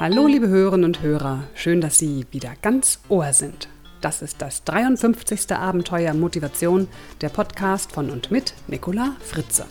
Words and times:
Hallo 0.00 0.26
liebe 0.26 0.48
Hörerinnen 0.48 0.86
und 0.86 1.02
Hörer, 1.02 1.44
schön, 1.54 1.80
dass 1.80 2.00
Sie 2.00 2.26
wieder 2.32 2.54
ganz 2.62 2.98
Ohr 3.08 3.32
sind. 3.32 3.68
Das 4.00 4.22
ist 4.22 4.42
das 4.42 4.64
53. 4.64 5.52
Abenteuer 5.52 6.14
Motivation, 6.14 6.88
der 7.20 7.28
Podcast 7.28 7.92
von 7.92 8.10
und 8.10 8.32
mit 8.32 8.54
Nicola 8.66 9.14
Fritze. 9.20 9.66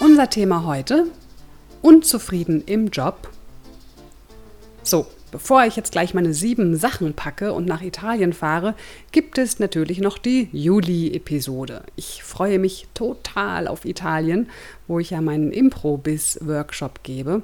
Unser 0.00 0.30
Thema 0.30 0.64
heute, 0.64 1.08
unzufrieden 1.82 2.62
im 2.64 2.88
Job. 2.88 3.28
So, 4.82 5.06
Bevor 5.32 5.64
ich 5.64 5.76
jetzt 5.76 5.92
gleich 5.92 6.12
meine 6.12 6.34
sieben 6.34 6.76
Sachen 6.76 7.14
packe 7.14 7.54
und 7.54 7.64
nach 7.64 7.80
Italien 7.80 8.34
fahre, 8.34 8.74
gibt 9.12 9.38
es 9.38 9.58
natürlich 9.58 9.98
noch 9.98 10.18
die 10.18 10.50
Juli-Episode. 10.52 11.84
Ich 11.96 12.22
freue 12.22 12.58
mich 12.58 12.86
total 12.92 13.66
auf 13.66 13.86
Italien, 13.86 14.50
wo 14.86 14.98
ich 14.98 15.08
ja 15.08 15.22
meinen 15.22 15.50
Impro-Biz-Workshop 15.50 17.02
gebe. 17.02 17.40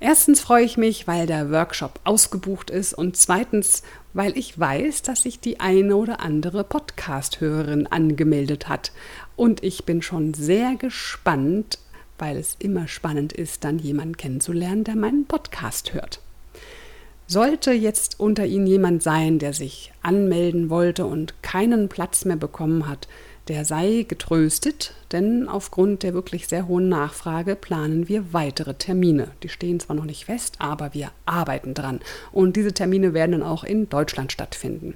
Erstens 0.00 0.42
freue 0.42 0.66
ich 0.66 0.76
mich, 0.76 1.06
weil 1.06 1.26
der 1.26 1.50
Workshop 1.50 1.98
ausgebucht 2.04 2.68
ist 2.68 2.92
und 2.92 3.16
zweitens, 3.16 3.84
weil 4.12 4.36
ich 4.36 4.60
weiß, 4.60 5.00
dass 5.00 5.22
sich 5.22 5.40
die 5.40 5.60
eine 5.60 5.96
oder 5.96 6.20
andere 6.20 6.62
Podcast-Hörerin 6.62 7.86
angemeldet 7.86 8.68
hat. 8.68 8.92
Und 9.34 9.64
ich 9.64 9.86
bin 9.86 10.02
schon 10.02 10.34
sehr 10.34 10.74
gespannt, 10.76 11.78
weil 12.18 12.36
es 12.36 12.54
immer 12.58 12.86
spannend 12.86 13.32
ist, 13.32 13.64
dann 13.64 13.78
jemanden 13.78 14.18
kennenzulernen, 14.18 14.84
der 14.84 14.96
meinen 14.96 15.24
Podcast 15.24 15.94
hört. 15.94 16.20
Sollte 17.34 17.72
jetzt 17.72 18.20
unter 18.20 18.46
Ihnen 18.46 18.68
jemand 18.68 19.02
sein, 19.02 19.40
der 19.40 19.52
sich 19.52 19.92
anmelden 20.02 20.70
wollte 20.70 21.04
und 21.04 21.42
keinen 21.42 21.88
Platz 21.88 22.24
mehr 22.24 22.36
bekommen 22.36 22.88
hat, 22.88 23.08
der 23.48 23.64
sei 23.64 24.04
getröstet, 24.06 24.94
denn 25.10 25.48
aufgrund 25.48 26.04
der 26.04 26.14
wirklich 26.14 26.46
sehr 26.46 26.68
hohen 26.68 26.88
Nachfrage 26.88 27.56
planen 27.56 28.06
wir 28.06 28.32
weitere 28.32 28.74
Termine. 28.74 29.32
Die 29.42 29.48
stehen 29.48 29.80
zwar 29.80 29.96
noch 29.96 30.04
nicht 30.04 30.26
fest, 30.26 30.58
aber 30.60 30.94
wir 30.94 31.10
arbeiten 31.26 31.74
dran. 31.74 31.98
Und 32.30 32.54
diese 32.54 32.72
Termine 32.72 33.14
werden 33.14 33.32
dann 33.32 33.42
auch 33.42 33.64
in 33.64 33.88
Deutschland 33.88 34.30
stattfinden. 34.30 34.94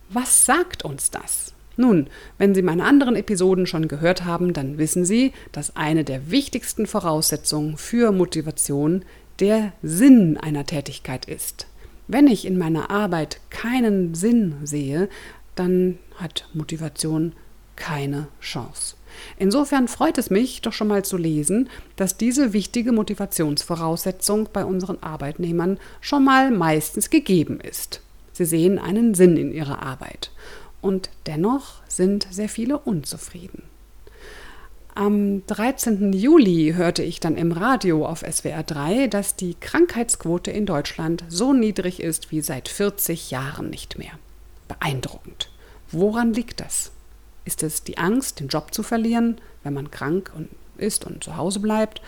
Was 0.10 0.46
sagt 0.46 0.84
uns 0.84 1.12
das? 1.12 1.54
Nun, 1.78 2.08
wenn 2.38 2.54
Sie 2.54 2.62
meine 2.62 2.84
anderen 2.84 3.16
Episoden 3.16 3.66
schon 3.66 3.88
gehört 3.88 4.26
haben, 4.26 4.54
dann 4.54 4.78
wissen 4.78 5.06
Sie, 5.06 5.34
dass 5.52 5.76
eine 5.76 6.04
der 6.04 6.30
wichtigsten 6.30 6.86
Voraussetzungen 6.86 7.78
für 7.78 8.12
Motivation 8.12 9.04
der 9.40 9.74
Sinn 9.82 10.38
einer 10.38 10.66
Tätigkeit 10.66 11.26
ist. 11.26 11.68
Wenn 12.08 12.28
ich 12.28 12.46
in 12.46 12.58
meiner 12.58 12.90
Arbeit 12.92 13.40
keinen 13.50 14.14
Sinn 14.14 14.56
sehe, 14.64 15.10
dann 15.56 15.98
hat 16.16 16.48
Motivation 16.54 17.34
keine 17.76 18.28
Chance. 18.42 18.96
Insofern 19.38 19.88
freut 19.88 20.18
es 20.18 20.30
mich 20.30 20.62
doch 20.62 20.74
schon 20.74 20.88
mal 20.88 21.04
zu 21.04 21.18
lesen, 21.18 21.70
dass 21.96 22.18
diese 22.18 22.54
wichtige 22.54 22.92
Motivationsvoraussetzung 22.92 24.50
bei 24.52 24.66
unseren 24.66 25.02
Arbeitnehmern 25.02 25.80
schon 26.00 26.24
mal 26.24 26.52
meistens 26.52 27.10
gegeben 27.10 27.60
ist. 27.60 28.02
Sie 28.34 28.46
sehen 28.46 28.80
einen 28.80 29.14
Sinn 29.14 29.38
in 29.38 29.52
ihrer 29.54 29.82
Arbeit. 29.82 30.32
Und 30.82 31.10
dennoch 31.28 31.82
sind 31.88 32.28
sehr 32.32 32.50
viele 32.50 32.78
unzufrieden. 32.80 33.64
Am 34.94 35.46
13. 35.48 36.12
Juli 36.12 36.74
hörte 36.76 37.02
ich 37.02 37.22
dann 37.22 37.38
im 37.38 37.54
Radio 37.54 38.06
auf 38.06 38.26
SWR 38.30 38.64
3, 38.64 39.08
dass 39.08 39.38
die 39.38 39.54
Krankheitsquote 39.54 40.52
in 40.52 40.66
Deutschland 40.66 41.24
so 41.30 41.54
niedrig 41.54 42.02
ist 42.02 42.32
wie 42.32 42.42
seit 42.42 42.68
40 42.68 43.32
Jahren 43.32 43.70
nicht 43.70 43.98
mehr. 43.98 44.12
Beeindruckend. 44.68 45.50
Woran 45.92 46.34
liegt 46.34 46.60
das? 46.60 46.92
Ist 47.46 47.64
es 47.64 47.84
die 47.84 47.98
Angst, 47.98 48.40
den 48.40 48.48
Job 48.48 48.74
zu 48.74 48.84
verlieren, 48.84 49.40
wenn 49.64 49.74
man 49.74 49.92
krank 49.92 50.32
ist 50.78 51.06
und 51.06 51.24
zu 51.24 51.38
Hause 51.38 51.60
bleibt? 51.60 52.02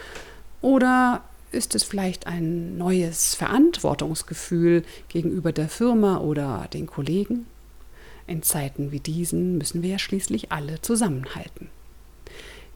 Oder 0.61 1.23
ist 1.51 1.75
es 1.75 1.83
vielleicht 1.83 2.27
ein 2.27 2.77
neues 2.77 3.35
Verantwortungsgefühl 3.35 4.83
gegenüber 5.09 5.51
der 5.51 5.69
Firma 5.69 6.17
oder 6.17 6.67
den 6.73 6.87
Kollegen? 6.87 7.45
In 8.25 8.41
Zeiten 8.41 8.91
wie 8.91 8.99
diesen 8.99 9.57
müssen 9.57 9.83
wir 9.83 9.91
ja 9.91 9.99
schließlich 9.99 10.51
alle 10.51 10.81
zusammenhalten. 10.81 11.69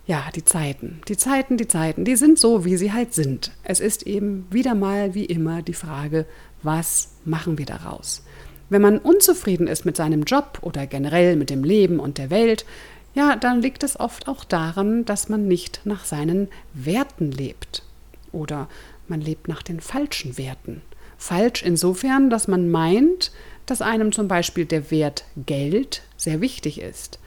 Ja, 0.05 0.29
die 0.33 0.45
Zeiten, 0.45 1.01
die 1.07 1.17
Zeiten, 1.17 1.57
die 1.57 1.67
Zeiten, 1.67 2.05
die 2.05 2.15
sind 2.15 2.39
so, 2.39 2.63
wie 2.63 2.77
sie 2.77 2.93
halt 2.93 3.13
sind. 3.13 3.51
Es 3.63 3.79
ist 3.79 4.03
eben 4.03 4.47
wieder 4.51 4.73
mal 4.73 5.13
wie 5.13 5.25
immer 5.25 5.61
die 5.61 5.73
Frage, 5.73 6.25
was 6.63 7.09
machen 7.25 7.57
wir 7.57 7.65
daraus? 7.65 8.23
Wenn 8.69 8.81
man 8.81 8.97
unzufrieden 8.99 9.67
ist 9.67 9.85
mit 9.85 9.95
seinem 9.95 10.23
Job 10.23 10.59
oder 10.61 10.87
generell 10.87 11.35
mit 11.35 11.49
dem 11.49 11.63
Leben 11.63 11.99
und 11.99 12.17
der 12.17 12.29
Welt, 12.29 12.65
ja, 13.13 13.35
dann 13.35 13.61
liegt 13.61 13.83
es 13.83 13.99
oft 13.99 14.27
auch 14.27 14.43
daran, 14.43 15.05
dass 15.05 15.29
man 15.29 15.47
nicht 15.47 15.81
nach 15.85 16.05
seinen 16.05 16.49
Werten 16.73 17.31
lebt. 17.31 17.83
Oder 18.31 18.67
man 19.07 19.21
lebt 19.21 19.47
nach 19.47 19.63
den 19.63 19.79
falschen 19.79 20.37
Werten. 20.37 20.81
Falsch 21.17 21.63
insofern, 21.63 22.29
dass 22.29 22.47
man 22.47 22.69
meint, 22.69 23.31
dass 23.65 23.81
einem 23.81 24.11
zum 24.11 24.27
Beispiel 24.27 24.65
der 24.65 24.91
Wert 24.91 25.23
Geld 25.45 26.03
sehr 26.15 26.41
wichtig 26.41 26.79
ist. 26.79 27.19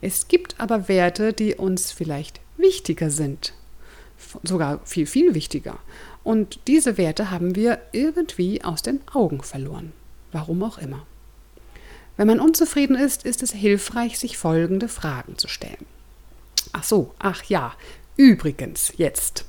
Es 0.00 0.28
gibt 0.28 0.60
aber 0.60 0.88
Werte, 0.88 1.32
die 1.32 1.54
uns 1.54 1.92
vielleicht 1.92 2.40
wichtiger 2.56 3.10
sind, 3.10 3.52
sogar 4.42 4.80
viel, 4.84 5.06
viel 5.06 5.34
wichtiger. 5.34 5.78
Und 6.22 6.60
diese 6.66 6.98
Werte 6.98 7.30
haben 7.30 7.56
wir 7.56 7.78
irgendwie 7.92 8.62
aus 8.62 8.82
den 8.82 9.00
Augen 9.12 9.42
verloren. 9.42 9.92
Warum 10.32 10.62
auch 10.62 10.78
immer. 10.78 11.06
Wenn 12.16 12.26
man 12.26 12.40
unzufrieden 12.40 12.96
ist, 12.96 13.24
ist 13.24 13.42
es 13.42 13.52
hilfreich, 13.52 14.18
sich 14.18 14.38
folgende 14.38 14.88
Fragen 14.88 15.36
zu 15.38 15.48
stellen. 15.48 15.86
Ach 16.72 16.84
so, 16.84 17.14
ach 17.18 17.44
ja, 17.44 17.74
übrigens 18.16 18.92
jetzt. 18.96 19.44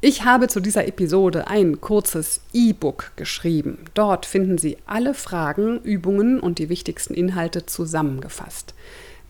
Ich 0.00 0.24
habe 0.24 0.48
zu 0.48 0.58
dieser 0.58 0.88
Episode 0.88 1.46
ein 1.46 1.80
kurzes 1.80 2.40
E-Book 2.52 3.12
geschrieben. 3.14 3.84
Dort 3.94 4.26
finden 4.26 4.58
Sie 4.58 4.78
alle 4.84 5.14
Fragen, 5.14 5.80
Übungen 5.82 6.40
und 6.40 6.58
die 6.58 6.68
wichtigsten 6.68 7.14
Inhalte 7.14 7.66
zusammengefasst. 7.66 8.74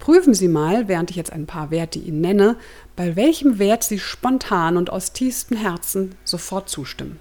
Prüfen 0.01 0.33
Sie 0.33 0.48
mal, 0.48 0.88
während 0.88 1.12
ich 1.12 1.15
jetzt 1.15 1.31
ein 1.31 1.45
paar 1.45 1.69
Werte 1.69 2.00
Ihnen 2.00 2.21
nenne, 2.21 2.57
bei 2.95 3.15
welchem 3.15 3.59
Wert 3.59 3.83
Sie 3.83 4.00
spontan 4.00 4.75
und 4.75 4.89
aus 4.89 5.13
tiefstem 5.13 5.56
Herzen 5.57 6.15
sofort 6.24 6.69
zustimmen. 6.69 7.19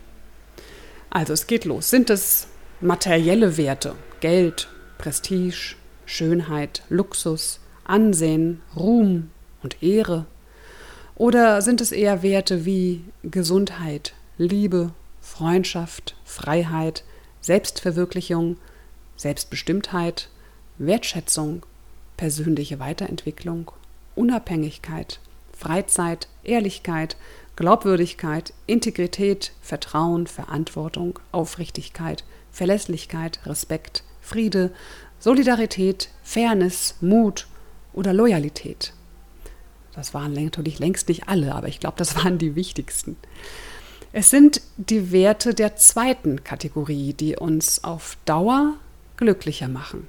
Also 1.11 1.35
es 1.35 1.47
geht 1.47 1.67
los. 1.67 1.91
Sind 1.91 2.09
es 2.09 2.49
materielle 2.81 3.59
Werte, 3.59 3.97
Geld, 4.21 4.71
Prestige, 4.97 5.77
Schönheit, 6.07 6.83
Luxus, 6.89 7.61
Ansehen, 7.85 8.63
Ruhm 8.75 9.29
und 9.63 9.83
Ehre? 9.83 10.25
Oder 11.17 11.61
sind 11.61 11.83
es 11.83 11.93
eher 11.93 12.23
Werte 12.23 12.65
wie 12.65 13.05
Gesundheit, 13.23 14.15
Liebe, 14.39 14.93
Freundschaft, 15.21 16.17
Freiheit, 16.25 17.05
Selbstverwirklichung, 17.43 18.57
Selbstbestimmtheit, 19.17 20.31
Wertschätzung, 20.79 21.63
persönliche 22.21 22.79
Weiterentwicklung, 22.79 23.73
Unabhängigkeit, 24.15 25.21
Freizeit, 25.57 26.29
Ehrlichkeit, 26.45 27.17
Glaubwürdigkeit, 27.57 28.53
Integrität, 28.67 29.53
Vertrauen, 29.63 30.27
Verantwortung, 30.27 31.19
Aufrichtigkeit, 31.33 32.25
Verlässlichkeit, 32.53 33.41
Respekt, 33.47 34.05
Friede, 34.21 34.71
Solidarität, 35.19 36.11
Fairness, 36.23 36.97
Mut 37.01 37.47
oder 37.95 38.13
Loyalität. 38.13 38.93
Das 39.95 40.13
waren 40.13 40.35
natürlich 40.35 40.79
längst 40.79 41.09
nicht 41.09 41.27
alle, 41.27 41.55
aber 41.55 41.69
ich 41.69 41.81
glaube, 41.81 41.97
das 41.97 42.17
waren 42.23 42.37
die 42.37 42.55
wichtigsten. 42.55 43.17
Es 44.13 44.29
sind 44.29 44.61
die 44.77 45.11
Werte 45.11 45.55
der 45.55 45.77
zweiten 45.77 46.45
Kategorie, 46.45 47.15
die 47.15 47.37
uns 47.37 47.83
auf 47.83 48.19
Dauer 48.27 48.75
glücklicher 49.17 49.69
machen. 49.69 50.07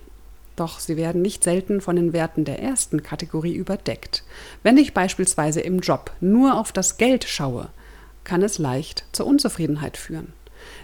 Doch 0.61 0.77
sie 0.77 0.95
werden 0.95 1.23
nicht 1.23 1.43
selten 1.43 1.81
von 1.81 1.95
den 1.95 2.13
Werten 2.13 2.45
der 2.45 2.61
ersten 2.61 3.01
Kategorie 3.01 3.55
überdeckt. 3.55 4.23
Wenn 4.61 4.77
ich 4.77 4.93
beispielsweise 4.93 5.59
im 5.59 5.79
Job 5.79 6.11
nur 6.21 6.55
auf 6.55 6.71
das 6.71 6.97
Geld 6.97 7.23
schaue, 7.23 7.69
kann 8.23 8.43
es 8.43 8.59
leicht 8.59 9.05
zur 9.11 9.25
Unzufriedenheit 9.25 9.97
führen. 9.97 10.33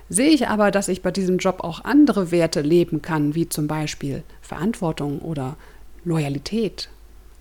Sehe 0.09 0.31
ich 0.31 0.47
aber, 0.47 0.71
dass 0.71 0.87
ich 0.87 1.03
bei 1.03 1.11
diesem 1.11 1.37
Job 1.37 1.59
auch 1.59 1.85
andere 1.85 2.31
Werte 2.31 2.61
leben 2.61 3.03
kann, 3.03 3.35
wie 3.35 3.49
zum 3.49 3.67
Beispiel 3.67 4.23
Verantwortung 4.41 5.19
oder 5.19 5.57
Loyalität 6.03 6.89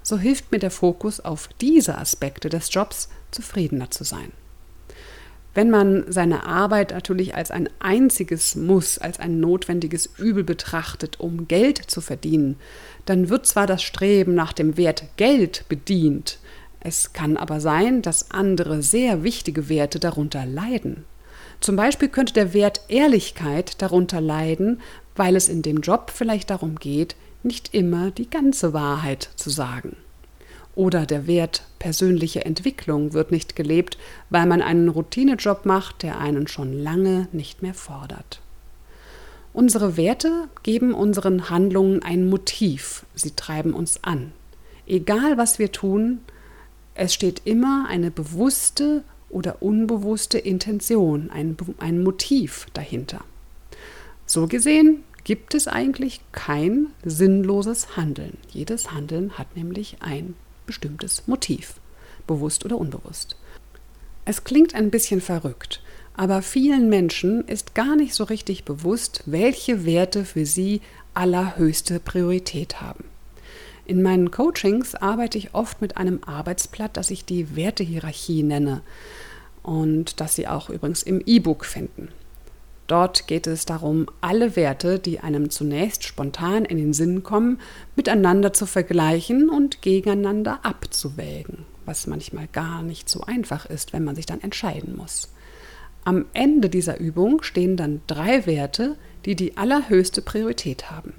so 0.02 0.18
hilft 0.18 0.52
mir 0.52 0.58
der 0.58 0.70
Fokus 0.70 1.20
auf 1.20 1.48
diese 1.62 1.96
Aspekte 1.96 2.50
des 2.50 2.70
Jobs, 2.70 3.08
zufriedener 3.30 3.90
zu 3.90 4.04
sein. 4.04 4.30
Wenn 5.56 5.70
man 5.70 6.04
seine 6.12 6.44
Arbeit 6.44 6.90
natürlich 6.90 7.34
als 7.34 7.50
ein 7.50 7.70
einziges 7.78 8.56
Muss, 8.56 8.98
als 8.98 9.18
ein 9.18 9.40
notwendiges 9.40 10.10
Übel 10.18 10.44
betrachtet, 10.44 11.18
um 11.18 11.48
Geld 11.48 11.78
zu 11.78 12.02
verdienen, 12.02 12.56
dann 13.06 13.30
wird 13.30 13.46
zwar 13.46 13.66
das 13.66 13.82
Streben 13.82 14.34
nach 14.34 14.52
dem 14.52 14.76
Wert 14.76 15.04
Geld 15.16 15.64
bedient, 15.70 16.38
es 16.80 17.14
kann 17.14 17.38
aber 17.38 17.60
sein, 17.60 18.02
dass 18.02 18.30
andere 18.30 18.82
sehr 18.82 19.22
wichtige 19.22 19.70
Werte 19.70 19.98
darunter 19.98 20.44
leiden. 20.44 21.06
Zum 21.60 21.74
Beispiel 21.74 22.08
könnte 22.10 22.34
der 22.34 22.52
Wert 22.52 22.82
Ehrlichkeit 22.88 23.80
darunter 23.80 24.20
leiden, 24.20 24.82
weil 25.14 25.36
es 25.36 25.48
in 25.48 25.62
dem 25.62 25.80
Job 25.80 26.12
vielleicht 26.14 26.50
darum 26.50 26.76
geht, 26.76 27.16
nicht 27.42 27.72
immer 27.72 28.10
die 28.10 28.28
ganze 28.28 28.74
Wahrheit 28.74 29.30
zu 29.36 29.48
sagen. 29.48 29.96
Oder 30.76 31.06
der 31.06 31.26
Wert 31.26 31.62
persönliche 31.78 32.44
Entwicklung 32.44 33.14
wird 33.14 33.32
nicht 33.32 33.56
gelebt, 33.56 33.96
weil 34.28 34.46
man 34.46 34.60
einen 34.60 34.88
Routinejob 34.88 35.64
macht, 35.64 36.02
der 36.02 36.20
einen 36.20 36.46
schon 36.46 36.72
lange 36.72 37.28
nicht 37.32 37.62
mehr 37.62 37.74
fordert. 37.74 38.42
Unsere 39.54 39.96
Werte 39.96 40.48
geben 40.62 40.92
unseren 40.92 41.48
Handlungen 41.48 42.02
ein 42.02 42.28
Motiv, 42.28 43.06
sie 43.14 43.30
treiben 43.30 43.72
uns 43.72 44.04
an. 44.04 44.32
Egal 44.86 45.38
was 45.38 45.58
wir 45.58 45.72
tun, 45.72 46.20
es 46.94 47.14
steht 47.14 47.42
immer 47.46 47.86
eine 47.88 48.10
bewusste 48.10 49.02
oder 49.30 49.62
unbewusste 49.62 50.36
Intention, 50.38 51.30
ein, 51.30 51.56
ein 51.78 52.02
Motiv 52.02 52.66
dahinter. 52.74 53.24
So 54.26 54.46
gesehen 54.46 55.04
gibt 55.24 55.54
es 55.54 55.68
eigentlich 55.68 56.20
kein 56.32 56.88
sinnloses 57.02 57.96
Handeln. 57.96 58.36
Jedes 58.50 58.92
Handeln 58.92 59.38
hat 59.38 59.56
nämlich 59.56 59.96
ein 60.00 60.34
bestimmtes 60.66 61.26
Motiv, 61.26 61.74
bewusst 62.26 62.64
oder 62.64 62.78
unbewusst. 62.78 63.36
Es 64.24 64.44
klingt 64.44 64.74
ein 64.74 64.90
bisschen 64.90 65.20
verrückt, 65.20 65.82
aber 66.14 66.42
vielen 66.42 66.88
Menschen 66.88 67.46
ist 67.46 67.74
gar 67.74 67.94
nicht 67.94 68.14
so 68.14 68.24
richtig 68.24 68.64
bewusst, 68.64 69.22
welche 69.26 69.84
Werte 69.84 70.24
für 70.24 70.46
sie 70.46 70.80
allerhöchste 71.14 72.00
Priorität 72.00 72.80
haben. 72.80 73.04
In 73.84 74.02
meinen 74.02 74.32
Coachings 74.32 74.96
arbeite 74.96 75.38
ich 75.38 75.54
oft 75.54 75.80
mit 75.80 75.96
einem 75.96 76.24
Arbeitsblatt, 76.24 76.96
das 76.96 77.10
ich 77.10 77.24
die 77.24 77.54
Wertehierarchie 77.54 78.42
nenne 78.42 78.82
und 79.62 80.20
das 80.20 80.34
Sie 80.34 80.48
auch 80.48 80.70
übrigens 80.70 81.02
im 81.02 81.22
E-Book 81.24 81.64
finden. 81.64 82.08
Dort 82.86 83.26
geht 83.26 83.48
es 83.48 83.64
darum, 83.64 84.06
alle 84.20 84.54
Werte, 84.54 85.00
die 85.00 85.18
einem 85.18 85.50
zunächst 85.50 86.04
spontan 86.04 86.64
in 86.64 86.76
den 86.76 86.92
Sinn 86.92 87.24
kommen, 87.24 87.58
miteinander 87.96 88.52
zu 88.52 88.64
vergleichen 88.64 89.48
und 89.48 89.82
gegeneinander 89.82 90.60
abzuwägen, 90.62 91.64
was 91.84 92.06
manchmal 92.06 92.46
gar 92.52 92.82
nicht 92.82 93.08
so 93.08 93.22
einfach 93.22 93.66
ist, 93.66 93.92
wenn 93.92 94.04
man 94.04 94.14
sich 94.14 94.26
dann 94.26 94.40
entscheiden 94.40 94.96
muss. 94.96 95.32
Am 96.04 96.26
Ende 96.32 96.68
dieser 96.68 97.00
Übung 97.00 97.42
stehen 97.42 97.76
dann 97.76 98.02
drei 98.06 98.46
Werte, 98.46 98.96
die 99.24 99.34
die 99.34 99.56
allerhöchste 99.56 100.22
Priorität 100.22 100.88
haben. 100.88 101.14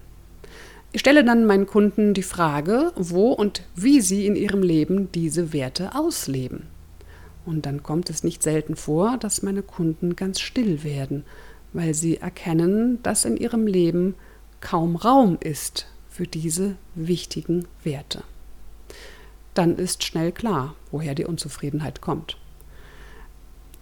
Ich 0.93 1.01
stelle 1.01 1.25
dann 1.25 1.45
meinen 1.45 1.67
Kunden 1.67 2.13
die 2.13 2.23
Frage, 2.23 2.93
wo 2.95 3.33
und 3.33 3.63
wie 3.75 3.99
sie 3.99 4.25
in 4.25 4.37
ihrem 4.37 4.63
Leben 4.63 5.11
diese 5.11 5.51
Werte 5.51 5.95
ausleben. 5.95 6.67
Und 7.45 7.65
dann 7.65 7.83
kommt 7.83 8.09
es 8.09 8.23
nicht 8.23 8.41
selten 8.41 8.77
vor, 8.77 9.17
dass 9.17 9.43
meine 9.43 9.63
Kunden 9.63 10.15
ganz 10.15 10.39
still 10.39 10.85
werden 10.85 11.25
weil 11.73 11.93
sie 11.93 12.17
erkennen, 12.17 13.01
dass 13.03 13.25
in 13.25 13.37
ihrem 13.37 13.67
Leben 13.67 14.15
kaum 14.61 14.95
Raum 14.95 15.37
ist 15.39 15.87
für 16.09 16.27
diese 16.27 16.75
wichtigen 16.95 17.67
Werte. 17.83 18.23
Dann 19.53 19.77
ist 19.77 20.03
schnell 20.03 20.31
klar, 20.31 20.75
woher 20.91 21.15
die 21.15 21.25
Unzufriedenheit 21.25 22.01
kommt. 22.01 22.37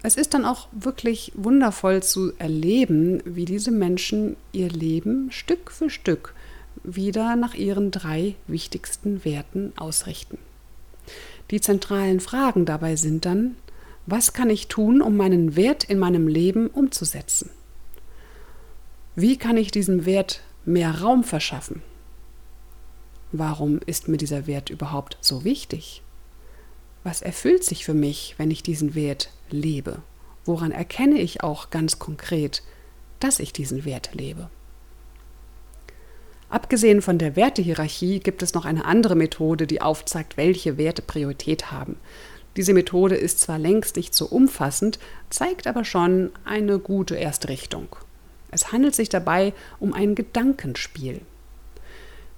Es 0.04 0.16
ist 0.16 0.34
dann 0.34 0.46
auch 0.46 0.68
wirklich 0.72 1.32
wundervoll 1.36 2.04
zu 2.04 2.34
erleben, 2.38 3.22
wie 3.26 3.46
diese 3.46 3.72
Menschen 3.72 4.38
ihr 4.52 4.70
Leben 4.70 5.32
Stück 5.32 5.72
für 5.72 5.90
Stück 5.90 6.36
wieder 6.84 7.36
nach 7.36 7.56
ihren 7.56 7.92
drei 7.92 8.36
wichtigsten 8.48 9.26
Werten 9.26 9.74
ausrichten. 9.78 10.38
Die 11.52 11.62
zentralen 11.62 12.20
Fragen 12.20 12.66
dabei 12.66 12.96
sind 12.96 13.26
dann, 13.26 13.56
was 14.06 14.34
kann 14.34 14.50
ich 14.50 14.68
tun, 14.68 15.02
um 15.02 15.18
meinen 15.18 15.56
Wert 15.56 15.84
in 15.84 15.98
meinem 15.98 16.28
Leben 16.28 16.68
umzusetzen? 16.68 17.50
Wie 19.18 19.38
kann 19.38 19.56
ich 19.56 19.72
diesem 19.72 20.06
Wert 20.06 20.42
mehr 20.66 21.02
Raum 21.02 21.24
verschaffen? 21.24 21.82
Warum 23.32 23.80
ist 23.86 24.10
mir 24.10 24.18
dieser 24.18 24.46
Wert 24.46 24.70
überhaupt 24.70 25.18
so 25.22 25.46
wichtig? 25.46 26.02
Was 27.06 27.22
erfüllt 27.22 27.64
sich 27.64 27.86
für 27.86 27.94
mich, 27.94 28.36
wenn 28.38 28.52
ich 28.52 28.62
diesen 28.62 28.94
Wert 28.94 29.32
lebe? 29.50 30.02
Woran 30.44 30.72
erkenne 30.72 31.20
ich 31.20 31.44
auch 31.44 31.70
ganz 31.70 31.98
konkret, 31.98 32.62
dass 33.22 33.40
ich 33.40 33.54
diesen 33.54 33.86
Wert 33.86 34.10
lebe? 34.14 34.50
Abgesehen 36.50 37.02
von 37.02 37.18
der 37.18 37.38
Wertehierarchie 37.38 38.20
gibt 38.20 38.44
es 38.44 38.54
noch 38.54 38.66
eine 38.66 38.84
andere 38.84 39.16
Methode, 39.16 39.66
die 39.66 39.82
aufzeigt, 39.82 40.36
welche 40.36 40.78
Werte 40.78 41.02
Priorität 41.02 41.72
haben. 41.72 41.96
Diese 42.58 42.74
Methode 42.74 43.16
ist 43.16 43.40
zwar 43.40 43.60
längst 43.60 43.96
nicht 43.96 44.14
so 44.14 44.26
umfassend, 44.26 45.00
zeigt 45.30 45.68
aber 45.68 45.86
schon 45.86 46.32
eine 46.44 46.80
gute 46.80 47.16
erste 47.16 47.48
Richtung. 47.48 47.96
Es 48.56 48.72
handelt 48.72 48.96
sich 48.96 49.10
dabei 49.10 49.52
um 49.82 49.94
ein 49.94 50.16
Gedankenspiel. 50.16 51.20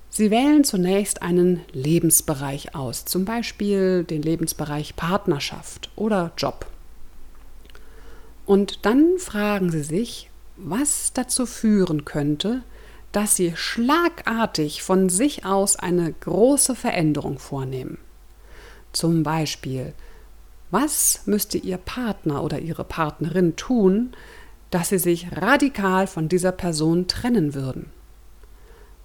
Sie 0.09 0.31
wählen 0.31 0.63
zunächst 0.63 1.21
einen 1.21 1.61
Lebensbereich 1.73 2.73
aus, 2.73 3.05
zum 3.05 3.23
Beispiel 3.23 4.03
den 4.03 4.23
Lebensbereich 4.23 4.95
Partnerschaft 4.95 5.91
oder 5.95 6.31
Job. 6.35 6.65
Und 8.47 8.83
dann 8.87 9.19
fragen 9.19 9.69
Sie 9.71 9.83
sich, 9.83 10.31
was 10.55 11.13
dazu 11.13 11.45
führen 11.45 12.03
könnte, 12.03 12.63
dass 13.11 13.35
sie 13.35 13.53
schlagartig 13.55 14.81
von 14.81 15.09
sich 15.09 15.45
aus 15.45 15.75
eine 15.75 16.11
große 16.11 16.73
Veränderung 16.73 17.37
vornehmen. 17.37 17.99
Zum 18.91 19.21
Beispiel, 19.21 19.93
was 20.71 21.21
müsste 21.27 21.59
Ihr 21.59 21.77
Partner 21.77 22.43
oder 22.43 22.57
Ihre 22.57 22.85
Partnerin 22.85 23.55
tun, 23.55 24.13
dass 24.71 24.89
Sie 24.89 24.99
sich 24.99 25.27
radikal 25.31 26.07
von 26.07 26.29
dieser 26.29 26.51
Person 26.51 27.07
trennen 27.07 27.53
würden? 27.53 27.91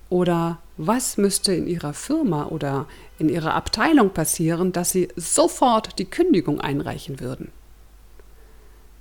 Oder 0.08 0.58
was 0.76 1.16
müsste 1.16 1.54
in 1.54 1.66
Ihrer 1.66 1.94
Firma 1.94 2.46
oder 2.46 2.86
in 3.18 3.28
Ihrer 3.28 3.54
Abteilung 3.54 4.10
passieren, 4.10 4.72
dass 4.72 4.90
Sie 4.90 5.08
sofort 5.16 5.98
die 5.98 6.04
Kündigung 6.04 6.60
einreichen 6.60 7.20
würden? 7.20 7.50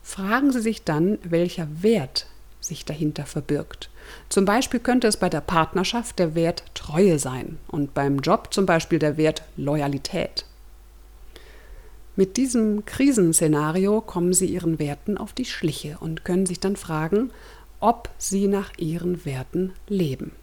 Fragen 0.02 0.52
Sie 0.52 0.62
sich 0.62 0.84
dann, 0.84 1.20
welcher 1.24 1.68
Wert 1.82 2.28
sich 2.62 2.86
dahinter 2.86 3.26
verbirgt. 3.26 3.90
Zum 4.30 4.46
Beispiel 4.46 4.80
könnte 4.80 5.08
es 5.08 5.18
bei 5.18 5.30
der 5.30 5.42
Partnerschaft 5.42 6.20
der 6.20 6.36
Wert 6.36 6.64
Treue 6.74 7.20
sein 7.20 7.58
und 7.68 7.94
beim 7.94 8.20
Job 8.20 8.54
zum 8.54 8.66
Beispiel 8.66 9.00
der 9.00 9.18
Wert 9.18 9.44
Loyalität. 9.58 10.46
Mit 12.16 12.36
diesem 12.38 12.86
Krisenszenario 12.86 14.02
kommen 14.02 14.34
Sie 14.34 14.48
Ihren 14.48 14.80
Werten 14.80 15.18
auf 15.18 15.34
die 15.34 15.46
Schliche 15.46 15.98
und 16.00 16.26
können 16.26 16.46
sich 16.46 16.60
dann 16.60 16.76
fragen, 16.76 17.32
ob 17.80 18.10
Sie 18.18 18.48
nach 18.48 18.72
Ihren 18.78 19.26
Werten 19.26 19.74
leben. 19.88 20.34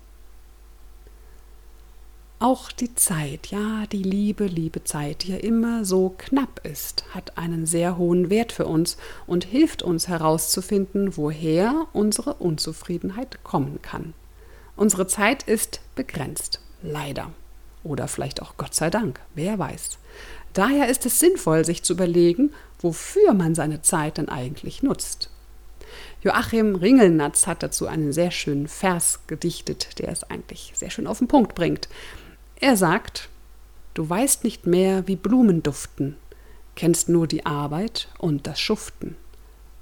Auch 2.40 2.70
die 2.70 2.94
Zeit, 2.94 3.48
ja, 3.48 3.84
die 3.90 4.02
liebe, 4.02 4.46
liebe 4.46 4.84
Zeit, 4.84 5.24
die 5.24 5.32
ja 5.32 5.38
immer 5.38 5.84
so 5.84 6.14
knapp 6.16 6.60
ist, 6.64 7.04
hat 7.12 7.36
einen 7.36 7.66
sehr 7.66 7.98
hohen 7.98 8.30
Wert 8.30 8.52
für 8.52 8.66
uns 8.66 8.96
und 9.26 9.44
hilft 9.44 9.82
uns 9.82 10.06
herauszufinden, 10.06 11.16
woher 11.16 11.88
unsere 11.92 12.34
Unzufriedenheit 12.34 13.42
kommen 13.42 13.82
kann. 13.82 14.14
Unsere 14.76 15.08
Zeit 15.08 15.42
ist 15.42 15.80
begrenzt, 15.96 16.60
leider. 16.80 17.32
Oder 17.82 18.06
vielleicht 18.06 18.40
auch 18.40 18.56
Gott 18.56 18.74
sei 18.74 18.88
Dank, 18.88 19.20
wer 19.34 19.58
weiß. 19.58 19.98
Daher 20.58 20.88
ist 20.88 21.06
es 21.06 21.20
sinnvoll, 21.20 21.64
sich 21.64 21.84
zu 21.84 21.92
überlegen, 21.92 22.50
wofür 22.80 23.32
man 23.32 23.54
seine 23.54 23.80
Zeit 23.80 24.18
denn 24.18 24.28
eigentlich 24.28 24.82
nutzt. 24.82 25.30
Joachim 26.20 26.74
Ringelnatz 26.74 27.46
hat 27.46 27.62
dazu 27.62 27.86
einen 27.86 28.12
sehr 28.12 28.32
schönen 28.32 28.66
Vers 28.66 29.20
gedichtet, 29.28 30.00
der 30.00 30.08
es 30.08 30.24
eigentlich 30.24 30.72
sehr 30.74 30.90
schön 30.90 31.06
auf 31.06 31.18
den 31.18 31.28
Punkt 31.28 31.54
bringt. 31.54 31.88
Er 32.58 32.76
sagt, 32.76 33.28
du 33.94 34.10
weißt 34.10 34.42
nicht 34.42 34.66
mehr, 34.66 35.06
wie 35.06 35.14
Blumen 35.14 35.62
duften, 35.62 36.16
kennst 36.74 37.08
nur 37.08 37.28
die 37.28 37.46
Arbeit 37.46 38.08
und 38.18 38.48
das 38.48 38.58
Schuften. 38.58 39.14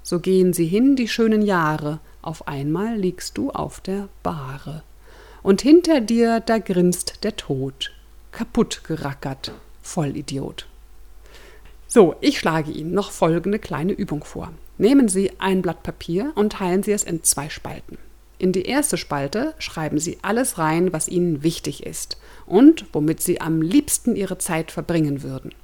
So 0.03 0.19
gehen 0.19 0.53
sie 0.53 0.67
hin, 0.67 0.95
die 0.95 1.07
schönen 1.07 1.41
Jahre, 1.41 2.01
auf 2.21 2.47
einmal 2.47 2.97
liegst 2.97 3.35
du 3.35 3.49
auf 3.49 3.79
der 3.79 4.09
Bahre. 4.21 4.83
Und 5.41 5.63
hinter 5.63 6.01
dir, 6.01 6.39
da 6.39 6.59
grinst 6.59 7.23
der 7.23 7.35
Tod, 7.35 7.95
kaputt 8.31 8.83
gerackert, 8.83 9.53
Vollidiot. 9.87 10.67
So, 11.87 12.15
ich 12.19 12.37
schlage 12.37 12.71
Ihnen 12.71 12.93
noch 12.93 13.11
folgende 13.11 13.57
kleine 13.57 13.93
Übung 13.93 14.23
vor. 14.23 14.51
Nehmen 14.77 15.07
Sie 15.07 15.31
ein 15.39 15.61
Blatt 15.61 15.81
Papier 15.81 16.33
und 16.35 16.53
teilen 16.53 16.83
Sie 16.83 16.91
es 16.91 17.03
in 17.03 17.23
zwei 17.23 17.49
Spalten. 17.49 17.97
In 18.37 18.51
die 18.51 18.63
erste 18.63 18.97
Spalte 18.97 19.55
schreiben 19.57 19.97
Sie 19.97 20.17
alles 20.21 20.57
rein, 20.57 20.93
was 20.93 21.07
Ihnen 21.07 21.41
wichtig 21.41 21.85
ist 21.85 22.17
und 22.45 22.85
womit 22.91 23.21
Sie 23.21 23.41
am 23.41 23.61
liebsten 23.61 24.15
Ihre 24.15 24.37
Zeit 24.37 24.71
verbringen 24.71 25.23
würden. 25.23 25.55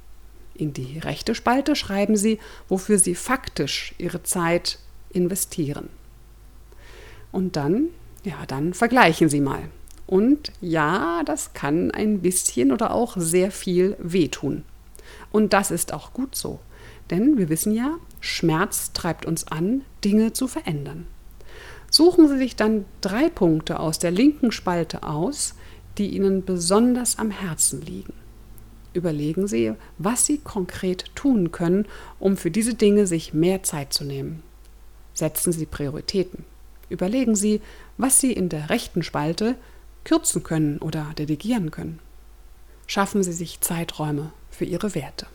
In 0.54 0.72
die 0.72 0.98
rechte 0.98 1.34
Spalte 1.34 1.76
schreiben 1.76 2.16
Sie, 2.16 2.38
wofür 2.68 2.98
Sie 2.98 3.14
faktisch 3.14 3.94
Ihre 3.98 4.22
Zeit 4.22 4.78
investieren. 5.10 5.90
Und 7.30 7.56
dann, 7.56 7.88
ja, 8.24 8.46
dann 8.46 8.72
vergleichen 8.72 9.28
Sie 9.28 9.40
mal. 9.40 9.68
Und 10.06 10.52
ja, 10.60 11.22
das 11.24 11.54
kann 11.54 11.90
ein 11.90 12.20
bisschen 12.20 12.72
oder 12.72 12.92
auch 12.92 13.16
sehr 13.16 13.50
viel 13.50 13.96
wehtun. 13.98 14.64
Und 15.32 15.52
das 15.52 15.70
ist 15.70 15.92
auch 15.92 16.12
gut 16.12 16.34
so. 16.36 16.60
Denn 17.10 17.38
wir 17.38 17.48
wissen 17.48 17.74
ja, 17.74 17.96
Schmerz 18.20 18.92
treibt 18.92 19.26
uns 19.26 19.48
an, 19.48 19.82
Dinge 20.04 20.32
zu 20.32 20.46
verändern. 20.46 21.06
Suchen 21.90 22.28
Sie 22.28 22.38
sich 22.38 22.56
dann 22.56 22.84
drei 23.00 23.28
Punkte 23.28 23.78
aus 23.78 23.98
der 23.98 24.10
linken 24.10 24.52
Spalte 24.52 25.04
aus, 25.04 25.54
die 25.98 26.08
Ihnen 26.08 26.44
besonders 26.44 27.18
am 27.18 27.30
Herzen 27.30 27.82
liegen. 27.82 28.14
Überlegen 28.94 29.46
Sie, 29.46 29.72
was 29.98 30.26
Sie 30.26 30.38
konkret 30.38 31.04
tun 31.14 31.52
können, 31.52 31.86
um 32.18 32.36
für 32.36 32.50
diese 32.50 32.74
Dinge 32.74 33.06
sich 33.06 33.34
mehr 33.34 33.62
Zeit 33.62 33.92
zu 33.92 34.04
nehmen. 34.04 34.42
Setzen 35.14 35.52
Sie 35.52 35.66
Prioritäten. 35.66 36.44
Überlegen 36.88 37.36
Sie, 37.36 37.60
was 37.96 38.20
Sie 38.20 38.32
in 38.32 38.48
der 38.48 38.70
rechten 38.70 39.02
Spalte 39.02 39.56
kürzen 40.04 40.42
können 40.42 40.78
oder 40.78 41.12
delegieren 41.18 41.70
können. 41.70 41.98
Schaffen 42.86 43.22
Sie 43.22 43.32
sich 43.32 43.60
Zeiträume 43.60 44.32
für 44.50 44.64
Ihre 44.64 44.94
Werte. 44.94 45.26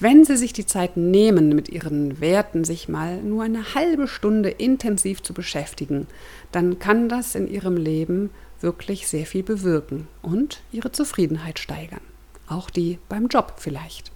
Wenn 0.00 0.24
Sie 0.24 0.36
sich 0.36 0.54
die 0.54 0.64
Zeit 0.64 0.96
nehmen, 0.96 1.50
mit 1.50 1.68
Ihren 1.68 2.20
Werten 2.20 2.64
sich 2.64 2.88
mal 2.88 3.22
nur 3.22 3.44
eine 3.44 3.74
halbe 3.74 4.08
Stunde 4.08 4.48
intensiv 4.48 5.22
zu 5.22 5.34
beschäftigen, 5.34 6.06
dann 6.52 6.78
kann 6.78 7.10
das 7.10 7.34
in 7.34 7.46
Ihrem 7.46 7.76
Leben 7.76 8.30
wirklich 8.62 9.08
sehr 9.08 9.26
viel 9.26 9.42
bewirken 9.42 10.08
und 10.22 10.62
Ihre 10.72 10.90
Zufriedenheit 10.90 11.58
steigern. 11.58 12.00
Auch 12.48 12.70
die 12.70 12.98
beim 13.10 13.28
Job 13.28 13.54
vielleicht. 13.58 14.10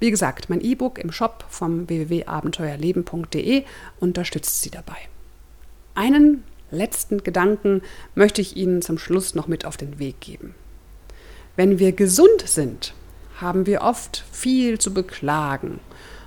Wie 0.00 0.10
gesagt, 0.10 0.50
mein 0.50 0.60
E-Book 0.60 0.98
im 0.98 1.12
Shop 1.12 1.44
vom 1.48 1.88
www.abenteuerleben.de 1.88 3.64
unterstützt 4.00 4.62
Sie 4.62 4.70
dabei. 4.70 4.96
Einen 5.94 6.42
letzten 6.70 7.22
Gedanken 7.22 7.82
möchte 8.14 8.40
ich 8.40 8.56
Ihnen 8.56 8.82
zum 8.82 8.98
Schluss 8.98 9.34
noch 9.34 9.46
mit 9.46 9.64
auf 9.64 9.76
den 9.76 9.98
Weg 9.98 10.20
geben. 10.20 10.54
Wenn 11.56 11.78
wir 11.78 11.92
gesund 11.92 12.42
sind, 12.46 12.94
haben 13.36 13.66
wir 13.66 13.82
oft 13.82 14.24
viel 14.32 14.78
zu 14.78 14.92
beklagen 14.92 15.80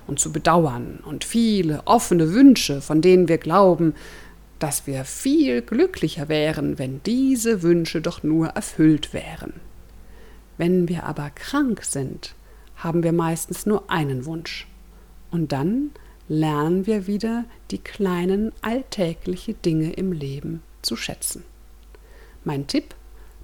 und 0.06 0.18
zu 0.18 0.32
bedauern 0.32 1.00
und 1.04 1.24
viele 1.24 1.82
offene 1.86 2.32
Wünsche, 2.32 2.80
von 2.80 3.02
denen 3.02 3.28
wir 3.28 3.38
glauben, 3.38 3.94
dass 4.58 4.86
wir 4.86 5.04
viel 5.04 5.62
glücklicher 5.62 6.28
wären, 6.28 6.78
wenn 6.78 7.00
diese 7.04 7.62
Wünsche 7.62 8.00
doch 8.00 8.22
nur 8.22 8.48
erfüllt 8.48 9.12
wären. 9.12 9.54
Wenn 10.56 10.88
wir 10.88 11.04
aber 11.04 11.30
krank 11.30 11.84
sind, 11.84 12.34
haben 12.76 13.02
wir 13.02 13.12
meistens 13.12 13.66
nur 13.66 13.90
einen 13.90 14.24
Wunsch. 14.24 14.66
Und 15.30 15.52
dann 15.52 15.90
lernen 16.28 16.86
wir 16.86 17.06
wieder 17.06 17.44
die 17.70 17.78
kleinen 17.78 18.52
alltäglichen 18.60 19.60
Dinge 19.62 19.92
im 19.92 20.12
Leben 20.12 20.62
zu 20.82 20.96
schätzen. 20.96 21.44
Mein 22.44 22.66
Tipp, 22.66 22.94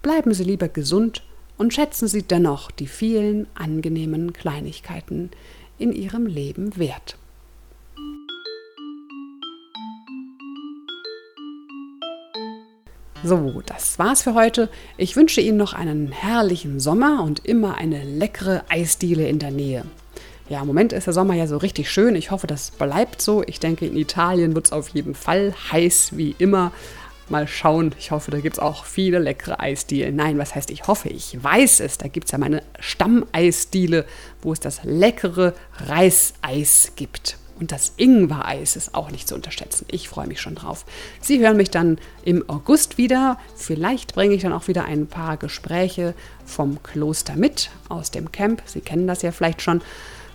bleiben 0.02 0.34
Sie 0.34 0.44
lieber 0.44 0.68
gesund 0.68 1.22
und 1.56 1.74
schätzen 1.74 2.08
Sie 2.08 2.22
dennoch 2.22 2.70
die 2.70 2.86
vielen 2.86 3.46
angenehmen 3.54 4.32
Kleinigkeiten 4.32 5.30
in 5.78 5.92
Ihrem 5.92 6.26
Leben 6.26 6.76
wert. 6.76 7.16
So, 13.22 13.62
das 13.64 13.98
war's 13.98 14.22
für 14.22 14.34
heute. 14.34 14.68
Ich 14.98 15.16
wünsche 15.16 15.40
Ihnen 15.40 15.56
noch 15.56 15.72
einen 15.72 16.12
herrlichen 16.12 16.78
Sommer 16.78 17.22
und 17.22 17.46
immer 17.46 17.76
eine 17.76 18.04
leckere 18.04 18.64
Eisdiele 18.68 19.26
in 19.26 19.38
der 19.38 19.50
Nähe. 19.50 19.84
Ja, 20.48 20.60
im 20.60 20.66
Moment 20.66 20.92
ist 20.92 21.06
der 21.06 21.14
Sommer 21.14 21.34
ja 21.34 21.46
so 21.46 21.56
richtig 21.56 21.90
schön. 21.90 22.16
Ich 22.16 22.30
hoffe, 22.30 22.46
das 22.46 22.70
bleibt 22.70 23.22
so. 23.22 23.42
Ich 23.46 23.60
denke, 23.60 23.86
in 23.86 23.96
Italien 23.96 24.54
wird 24.54 24.66
es 24.66 24.72
auf 24.72 24.90
jeden 24.90 25.14
Fall 25.14 25.54
heiß 25.72 26.16
wie 26.16 26.34
immer. 26.38 26.70
Mal 27.30 27.48
schauen. 27.48 27.94
Ich 27.98 28.10
hoffe, 28.10 28.30
da 28.30 28.40
gibt 28.40 28.56
es 28.56 28.58
auch 28.58 28.84
viele 28.84 29.18
leckere 29.18 29.58
Eisdielen. 29.58 30.14
Nein, 30.14 30.36
was 30.36 30.54
heißt 30.54 30.70
ich 30.70 30.86
hoffe? 30.86 31.08
Ich 31.08 31.42
weiß 31.42 31.80
es. 31.80 31.96
Da 31.96 32.08
gibt 32.08 32.26
es 32.26 32.32
ja 32.32 32.38
meine 32.38 32.62
Stammeisdiele, 32.78 34.04
wo 34.42 34.52
es 34.52 34.60
das 34.60 34.84
leckere 34.84 35.54
Reiseis 35.78 36.92
gibt. 36.96 37.38
Und 37.58 37.72
das 37.72 37.94
Ingwer-Eis 37.96 38.76
ist 38.76 38.94
auch 38.94 39.10
nicht 39.10 39.28
zu 39.28 39.34
unterschätzen. 39.34 39.86
Ich 39.90 40.10
freue 40.10 40.26
mich 40.26 40.42
schon 40.42 40.56
drauf. 40.56 40.84
Sie 41.22 41.38
hören 41.38 41.56
mich 41.56 41.70
dann 41.70 41.98
im 42.24 42.46
August 42.50 42.98
wieder. 42.98 43.38
Vielleicht 43.56 44.14
bringe 44.14 44.34
ich 44.34 44.42
dann 44.42 44.52
auch 44.52 44.68
wieder 44.68 44.84
ein 44.84 45.06
paar 45.06 45.38
Gespräche 45.38 46.14
vom 46.44 46.82
Kloster 46.82 47.36
mit 47.36 47.70
aus 47.88 48.10
dem 48.10 48.32
Camp. 48.32 48.62
Sie 48.66 48.80
kennen 48.80 49.06
das 49.06 49.22
ja 49.22 49.32
vielleicht 49.32 49.62
schon. 49.62 49.80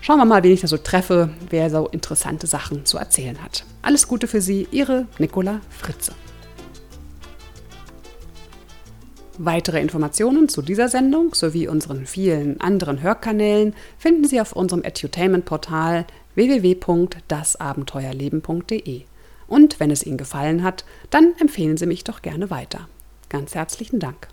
Schauen 0.01 0.17
wir 0.17 0.25
mal, 0.25 0.43
wen 0.43 0.53
ich 0.53 0.61
da 0.61 0.67
so 0.67 0.77
treffe, 0.77 1.29
wer 1.49 1.69
so 1.69 1.87
interessante 1.87 2.47
Sachen 2.47 2.85
zu 2.85 2.97
erzählen 2.97 3.43
hat. 3.43 3.65
Alles 3.81 4.07
Gute 4.07 4.27
für 4.27 4.39
Sie, 4.41 4.67
Ihre 4.71 5.07
Nicola 5.17 5.59
Fritze. 5.69 6.13
Weitere 9.37 9.79
Informationen 9.79 10.49
zu 10.49 10.61
dieser 10.61 10.89
Sendung 10.89 11.33
sowie 11.33 11.69
unseren 11.69 12.05
vielen 12.05 12.59
anderen 12.59 13.01
Hörkanälen 13.01 13.73
finden 13.97 14.25
Sie 14.25 14.41
auf 14.41 14.51
unserem 14.53 14.83
Edutainment-Portal 14.83 16.05
www.dasabenteuerleben.de. 16.35 19.03
Und 19.47 19.79
wenn 19.79 19.91
es 19.91 20.05
Ihnen 20.05 20.17
gefallen 20.17 20.63
hat, 20.63 20.83
dann 21.09 21.33
empfehlen 21.39 21.77
Sie 21.77 21.85
mich 21.85 22.03
doch 22.03 22.21
gerne 22.21 22.49
weiter. 22.49 22.89
Ganz 23.29 23.55
herzlichen 23.55 23.99
Dank. 23.99 24.27